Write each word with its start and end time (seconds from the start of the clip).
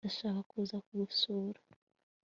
ndashaka 0.03 0.41
kuza 0.51 0.75
gusura 0.89 1.59